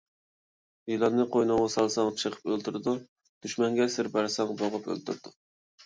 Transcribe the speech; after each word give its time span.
يىلاننى 0.91 1.25
قوينۇڭغا 1.35 1.67
سالساڭ، 1.75 2.11
چېقىپ 2.23 2.51
ئۆلتۈرىدۇ، 2.55 2.97
دۈشمەنگە 3.45 3.91
سىر 3.99 4.15
بەرسەڭ 4.19 4.59
بوغۇپ 4.65 4.93
ئۆلتۈرىدۇ. 4.93 5.41